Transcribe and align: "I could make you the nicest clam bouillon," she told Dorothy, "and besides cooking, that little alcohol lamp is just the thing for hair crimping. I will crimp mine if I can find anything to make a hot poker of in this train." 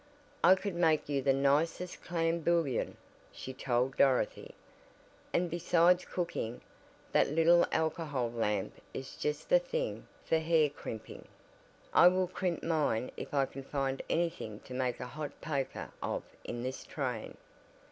"I 0.43 0.55
could 0.55 0.73
make 0.73 1.09
you 1.09 1.21
the 1.21 1.31
nicest 1.31 2.03
clam 2.03 2.39
bouillon," 2.39 2.97
she 3.31 3.53
told 3.53 3.97
Dorothy, 3.97 4.55
"and 5.31 5.47
besides 5.47 6.05
cooking, 6.05 6.61
that 7.11 7.29
little 7.29 7.67
alcohol 7.71 8.31
lamp 8.31 8.73
is 8.95 9.15
just 9.15 9.47
the 9.49 9.59
thing 9.59 10.07
for 10.25 10.39
hair 10.39 10.69
crimping. 10.71 11.27
I 11.93 12.07
will 12.07 12.25
crimp 12.27 12.63
mine 12.63 13.11
if 13.15 13.31
I 13.31 13.45
can 13.45 13.61
find 13.63 14.01
anything 14.09 14.61
to 14.61 14.73
make 14.73 14.99
a 14.99 15.05
hot 15.05 15.39
poker 15.39 15.91
of 16.01 16.23
in 16.43 16.63
this 16.63 16.83
train." 16.83 17.37